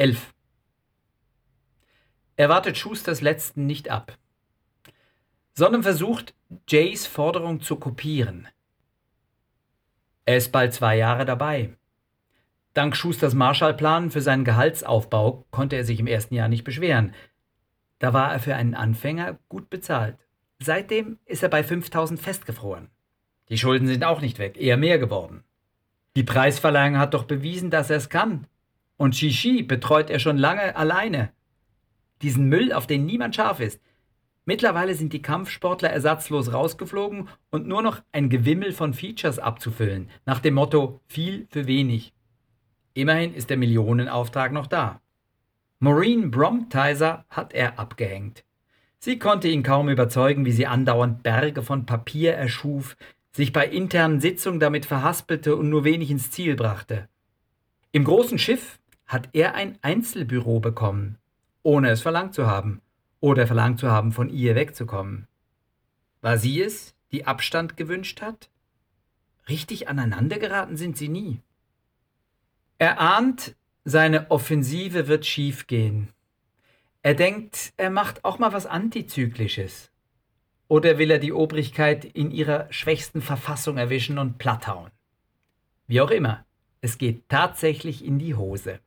11. 0.00 0.32
Er 2.36 2.48
wartet 2.48 2.78
Schusters 2.78 3.20
letzten 3.20 3.66
nicht 3.66 3.90
ab, 3.90 4.16
sondern 5.54 5.82
versucht, 5.82 6.36
Jays 6.68 7.08
Forderung 7.08 7.62
zu 7.62 7.74
kopieren. 7.74 8.46
Er 10.24 10.36
ist 10.36 10.52
bald 10.52 10.72
zwei 10.72 10.96
Jahre 10.96 11.24
dabei. 11.24 11.76
Dank 12.74 12.94
Schusters 12.94 13.34
Marshallplan 13.34 14.12
für 14.12 14.20
seinen 14.20 14.44
Gehaltsaufbau 14.44 15.44
konnte 15.50 15.74
er 15.74 15.82
sich 15.82 15.98
im 15.98 16.06
ersten 16.06 16.36
Jahr 16.36 16.46
nicht 16.46 16.62
beschweren. 16.62 17.12
Da 17.98 18.12
war 18.12 18.32
er 18.32 18.38
für 18.38 18.54
einen 18.54 18.76
Anfänger 18.76 19.40
gut 19.48 19.68
bezahlt. 19.68 20.16
Seitdem 20.60 21.18
ist 21.24 21.42
er 21.42 21.48
bei 21.48 21.64
5000 21.64 22.20
festgefroren. 22.20 22.88
Die 23.48 23.58
Schulden 23.58 23.88
sind 23.88 24.04
auch 24.04 24.20
nicht 24.20 24.38
weg, 24.38 24.60
eher 24.60 24.76
mehr 24.76 25.00
geworden. 25.00 25.42
Die 26.14 26.22
Preisverleihung 26.22 26.98
hat 26.98 27.14
doch 27.14 27.24
bewiesen, 27.24 27.70
dass 27.70 27.90
er 27.90 27.96
es 27.96 28.08
kann. 28.08 28.46
Und 28.98 29.16
Shishi 29.16 29.62
betreut 29.62 30.10
er 30.10 30.18
schon 30.18 30.36
lange 30.36 30.76
alleine. 30.76 31.30
Diesen 32.20 32.48
Müll, 32.48 32.72
auf 32.72 32.86
den 32.86 33.06
niemand 33.06 33.34
scharf 33.34 33.60
ist. 33.60 33.80
Mittlerweile 34.44 34.94
sind 34.94 35.12
die 35.12 35.22
Kampfsportler 35.22 35.90
ersatzlos 35.90 36.52
rausgeflogen 36.52 37.28
und 37.50 37.66
nur 37.66 37.80
noch 37.80 38.02
ein 38.12 38.28
Gewimmel 38.28 38.72
von 38.72 38.94
Features 38.94 39.38
abzufüllen, 39.38 40.10
nach 40.26 40.40
dem 40.40 40.54
Motto 40.54 41.00
viel 41.06 41.46
für 41.50 41.66
wenig. 41.66 42.12
Immerhin 42.94 43.34
ist 43.34 43.50
der 43.50 43.56
Millionenauftrag 43.56 44.52
noch 44.52 44.66
da. 44.66 45.00
Maureen 45.78 46.32
Bromtizer 46.32 47.24
hat 47.30 47.52
er 47.54 47.78
abgehängt. 47.78 48.44
Sie 48.98 49.20
konnte 49.20 49.46
ihn 49.46 49.62
kaum 49.62 49.88
überzeugen, 49.88 50.44
wie 50.44 50.52
sie 50.52 50.66
andauernd 50.66 51.22
Berge 51.22 51.62
von 51.62 51.86
Papier 51.86 52.34
erschuf, 52.34 52.96
sich 53.30 53.52
bei 53.52 53.64
internen 53.64 54.20
Sitzungen 54.20 54.58
damit 54.58 54.86
verhaspelte 54.86 55.54
und 55.54 55.70
nur 55.70 55.84
wenig 55.84 56.10
ins 56.10 56.32
Ziel 56.32 56.56
brachte. 56.56 57.08
Im 57.92 58.02
großen 58.02 58.38
Schiff 58.38 58.80
hat 59.08 59.30
er 59.32 59.54
ein 59.54 59.78
Einzelbüro 59.82 60.60
bekommen, 60.60 61.16
ohne 61.62 61.90
es 61.90 62.02
verlangt 62.02 62.34
zu 62.34 62.46
haben 62.46 62.80
oder 63.20 63.46
verlangt 63.46 63.80
zu 63.80 63.90
haben, 63.90 64.12
von 64.12 64.28
ihr 64.28 64.54
wegzukommen. 64.54 65.26
War 66.20 66.38
sie 66.38 66.62
es, 66.62 66.94
die 67.10 67.26
Abstand 67.26 67.76
gewünscht 67.76 68.20
hat? 68.20 68.50
Richtig 69.48 69.88
aneinandergeraten 69.88 70.76
sind 70.76 70.96
sie 70.96 71.08
nie. 71.08 71.40
Er 72.76 73.00
ahnt, 73.00 73.56
seine 73.84 74.30
Offensive 74.30 75.08
wird 75.08 75.24
schiefgehen. 75.24 76.10
Er 77.02 77.14
denkt, 77.14 77.72
er 77.76 77.90
macht 77.90 78.24
auch 78.24 78.38
mal 78.38 78.52
was 78.52 78.66
Antizyklisches. 78.66 79.90
Oder 80.68 80.98
will 80.98 81.10
er 81.10 81.18
die 81.18 81.32
Obrigkeit 81.32 82.04
in 82.04 82.30
ihrer 82.30 82.70
schwächsten 82.70 83.22
Verfassung 83.22 83.78
erwischen 83.78 84.18
und 84.18 84.36
platthauen? 84.36 84.90
Wie 85.86 86.02
auch 86.02 86.10
immer, 86.10 86.44
es 86.82 86.98
geht 86.98 87.28
tatsächlich 87.30 88.04
in 88.04 88.18
die 88.18 88.34
Hose. 88.34 88.80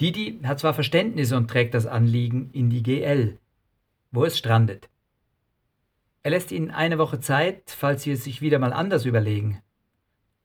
Didi 0.00 0.40
hat 0.44 0.58
zwar 0.60 0.74
Verständnis 0.74 1.32
und 1.32 1.48
trägt 1.48 1.74
das 1.74 1.86
Anliegen 1.86 2.50
in 2.52 2.70
die 2.70 2.82
GL, 2.82 3.38
wo 4.10 4.24
es 4.24 4.38
strandet. 4.38 4.88
Er 6.22 6.30
lässt 6.30 6.52
ihnen 6.52 6.70
eine 6.70 6.98
Woche 6.98 7.20
Zeit, 7.20 7.62
falls 7.66 8.04
sie 8.04 8.12
es 8.12 8.24
sich 8.24 8.40
wieder 8.40 8.58
mal 8.58 8.72
anders 8.72 9.04
überlegen. 9.04 9.60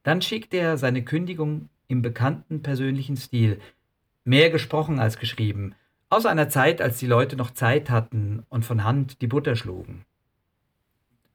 Dann 0.04 0.22
schickt 0.22 0.54
er 0.54 0.78
seine 0.78 1.04
Kündigung 1.04 1.70
im 1.88 2.02
bekannten 2.02 2.62
persönlichen 2.62 3.18
Stil, 3.18 3.60
mehr 4.24 4.50
gesprochen 4.50 5.00
als 5.00 5.18
geschrieben, 5.20 5.76
aus 6.10 6.26
einer 6.26 6.50
Zeit, 6.50 6.82
als 6.82 7.00
die 7.00 7.08
Leute 7.08 7.36
noch 7.36 7.52
Zeit 7.52 7.90
hatten 7.90 8.46
und 8.50 8.66
von 8.66 8.84
Hand 8.84 9.22
die 9.22 9.28
Butter 9.28 9.56
schlugen. 9.56 10.06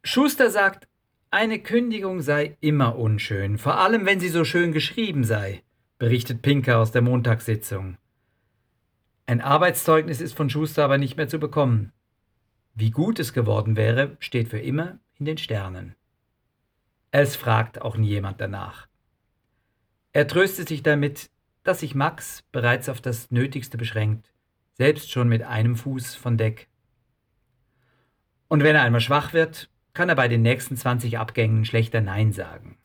Schuster 0.02 0.50
sagt, 0.50 0.88
eine 1.30 1.60
Kündigung 1.60 2.20
sei 2.20 2.56
immer 2.60 2.98
unschön, 2.98 3.58
vor 3.58 3.78
allem 3.78 4.06
wenn 4.06 4.20
sie 4.20 4.28
so 4.28 4.44
schön 4.44 4.72
geschrieben 4.72 5.24
sei, 5.24 5.62
berichtet 5.98 6.42
Pinker 6.42 6.78
aus 6.78 6.92
der 6.92 7.02
Montagssitzung. 7.02 7.96
Ein 9.32 9.40
Arbeitszeugnis 9.40 10.20
ist 10.20 10.34
von 10.34 10.50
Schuster 10.50 10.84
aber 10.84 10.98
nicht 10.98 11.16
mehr 11.16 11.26
zu 11.26 11.38
bekommen. 11.38 11.94
Wie 12.74 12.90
gut 12.90 13.18
es 13.18 13.32
geworden 13.32 13.76
wäre, 13.78 14.18
steht 14.20 14.48
für 14.48 14.58
immer 14.58 14.98
in 15.18 15.24
den 15.24 15.38
Sternen. 15.38 15.94
Es 17.12 17.34
fragt 17.34 17.80
auch 17.80 17.96
nie 17.96 18.08
jemand 18.08 18.42
danach. 18.42 18.88
Er 20.12 20.28
tröstet 20.28 20.68
sich 20.68 20.82
damit, 20.82 21.30
dass 21.62 21.80
sich 21.80 21.94
Max 21.94 22.44
bereits 22.52 22.90
auf 22.90 23.00
das 23.00 23.30
Nötigste 23.30 23.78
beschränkt, 23.78 24.34
selbst 24.74 25.10
schon 25.10 25.30
mit 25.30 25.42
einem 25.42 25.76
Fuß 25.76 26.14
von 26.14 26.36
Deck. 26.36 26.68
Und 28.48 28.62
wenn 28.62 28.76
er 28.76 28.82
einmal 28.82 29.00
schwach 29.00 29.32
wird, 29.32 29.70
kann 29.94 30.10
er 30.10 30.14
bei 30.14 30.28
den 30.28 30.42
nächsten 30.42 30.76
20 30.76 31.16
Abgängen 31.16 31.64
schlechter 31.64 32.02
Nein 32.02 32.34
sagen. 32.34 32.76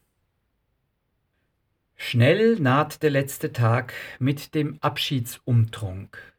Schnell 1.97 2.57
naht 2.57 3.03
der 3.03 3.09
letzte 3.09 3.51
Tag 3.51 3.93
mit 4.17 4.55
dem 4.55 4.77
Abschiedsumtrunk. 4.79 6.36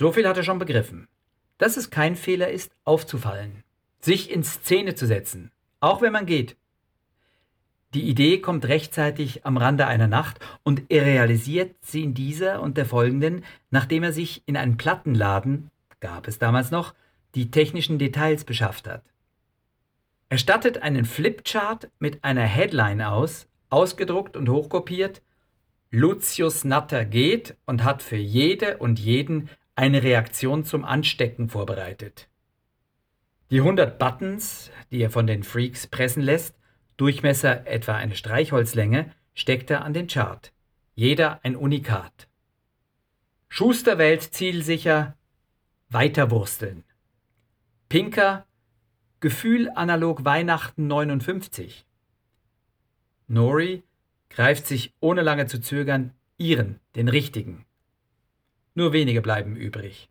So 0.00 0.12
viel 0.12 0.26
hat 0.26 0.38
er 0.38 0.44
schon 0.44 0.58
begriffen. 0.58 1.08
Dass 1.58 1.76
es 1.76 1.90
kein 1.90 2.16
Fehler 2.16 2.48
ist, 2.48 2.72
aufzufallen, 2.84 3.64
sich 4.00 4.30
in 4.30 4.42
Szene 4.42 4.94
zu 4.94 5.06
setzen, 5.06 5.50
auch 5.80 6.00
wenn 6.00 6.10
man 6.10 6.24
geht. 6.24 6.56
Die 7.92 8.08
Idee 8.08 8.38
kommt 8.38 8.64
rechtzeitig 8.64 9.44
am 9.44 9.58
Rande 9.58 9.86
einer 9.86 10.06
Nacht 10.06 10.38
und 10.62 10.84
er 10.88 11.04
realisiert 11.04 11.74
sie 11.82 12.02
in 12.02 12.14
dieser 12.14 12.62
und 12.62 12.78
der 12.78 12.86
folgenden, 12.86 13.44
nachdem 13.70 14.02
er 14.02 14.14
sich 14.14 14.42
in 14.46 14.56
einen 14.56 14.78
Plattenladen, 14.78 15.70
gab 16.00 16.28
es 16.28 16.38
damals 16.38 16.70
noch, 16.70 16.94
die 17.34 17.50
technischen 17.50 17.98
Details 17.98 18.44
beschafft 18.44 18.88
hat. 18.88 19.02
Er 20.30 20.38
stattet 20.38 20.80
einen 20.80 21.04
Flipchart 21.04 21.90
mit 21.98 22.24
einer 22.24 22.46
Headline 22.46 23.02
aus, 23.02 23.48
ausgedruckt 23.68 24.38
und 24.38 24.48
hochkopiert. 24.48 25.20
Lucius 25.90 26.64
Natter 26.64 27.04
geht 27.04 27.54
und 27.66 27.84
hat 27.84 28.00
für 28.00 28.16
jede 28.16 28.78
und 28.78 28.98
jeden 28.98 29.50
eine 29.80 30.02
Reaktion 30.02 30.64
zum 30.66 30.84
Anstecken 30.84 31.48
vorbereitet. 31.48 32.28
Die 33.50 33.60
100 33.60 33.98
Buttons, 33.98 34.70
die 34.92 35.00
er 35.00 35.08
von 35.08 35.26
den 35.26 35.42
Freaks 35.42 35.86
pressen 35.86 36.22
lässt, 36.22 36.54
Durchmesser 36.98 37.66
etwa 37.66 37.96
eine 37.96 38.14
Streichholzlänge, 38.14 39.10
steckt 39.32 39.70
er 39.70 39.82
an 39.86 39.94
den 39.94 40.06
Chart. 40.06 40.52
Jeder 40.94 41.40
ein 41.42 41.56
Unikat. 41.56 42.28
Schuster 43.48 43.96
wählt 43.96 44.22
zielsicher 44.22 45.16
Weiterwursteln. 45.88 46.84
Pinker 47.88 48.46
Gefühl 49.20 49.70
analog 49.74 50.26
Weihnachten 50.26 50.88
59. 50.88 51.86
Nori 53.28 53.82
greift 54.28 54.66
sich 54.66 54.92
ohne 55.00 55.22
lange 55.22 55.46
zu 55.46 55.58
zögern 55.58 56.12
ihren, 56.36 56.80
den 56.96 57.08
richtigen. 57.08 57.64
Nur 58.80 58.94
wenige 58.94 59.20
bleiben 59.20 59.56
übrig. 59.56 60.08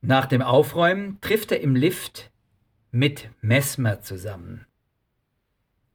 Nach 0.00 0.26
dem 0.26 0.42
Aufräumen 0.42 1.20
trifft 1.20 1.52
er 1.52 1.60
im 1.60 1.76
Lift 1.76 2.32
mit 2.90 3.30
Messmer 3.40 4.00
zusammen. 4.00 4.66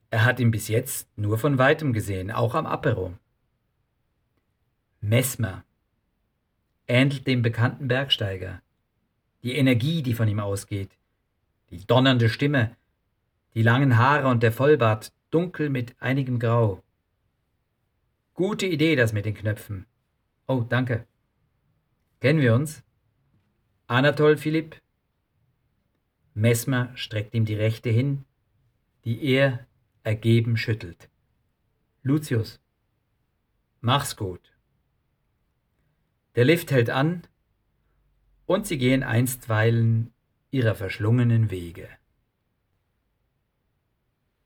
Er 0.08 0.24
hat 0.24 0.40
ihn 0.40 0.50
bis 0.50 0.68
jetzt 0.68 1.10
nur 1.18 1.36
von 1.36 1.58
weitem 1.58 1.92
gesehen, 1.92 2.30
auch 2.30 2.54
am 2.54 2.64
Apero. 2.64 3.12
Messmer 5.02 5.62
ähnelt 6.86 7.26
dem 7.26 7.42
bekannten 7.42 7.86
Bergsteiger. 7.86 8.62
Die 9.42 9.56
Energie, 9.56 10.02
die 10.02 10.14
von 10.14 10.28
ihm 10.28 10.40
ausgeht, 10.40 10.96
die 11.68 11.86
donnernde 11.86 12.30
Stimme, 12.30 12.74
die 13.52 13.62
langen 13.62 13.98
Haare 13.98 14.28
und 14.28 14.42
der 14.42 14.52
Vollbart, 14.52 15.12
dunkel 15.30 15.68
mit 15.68 15.96
einigem 16.00 16.38
Grau. 16.38 16.82
Gute 18.32 18.64
Idee, 18.64 18.96
das 18.96 19.12
mit 19.12 19.26
den 19.26 19.34
Knöpfen. 19.34 19.84
Oh, 20.46 20.64
danke. 20.66 21.06
Kennen 22.20 22.40
wir 22.40 22.54
uns? 22.54 22.82
Anatol 23.86 24.36
Philipp? 24.36 24.80
Messmer 26.34 26.96
streckt 26.96 27.34
ihm 27.34 27.44
die 27.44 27.54
rechte 27.54 27.90
hin, 27.90 28.24
die 29.04 29.22
er 29.22 29.66
ergeben 30.02 30.56
schüttelt. 30.56 31.08
Lucius, 32.02 32.60
mach's 33.80 34.16
gut. 34.16 34.52
Der 36.34 36.44
Lift 36.44 36.70
hält 36.70 36.90
an 36.90 37.22
und 38.46 38.66
sie 38.66 38.78
gehen 38.78 39.02
einstweilen 39.02 40.12
ihrer 40.50 40.74
verschlungenen 40.74 41.50
Wege. 41.50 41.88